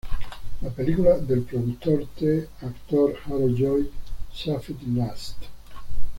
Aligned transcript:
La 0.63 0.71
película 0.71 1.19
del 1.19 1.43
productor 1.43 2.07
t 2.17 2.47
actor 2.61 3.13
Harold 3.25 3.55
Lloyd, 3.55 3.85
"Safety 4.33 4.87
Last! 4.95 5.37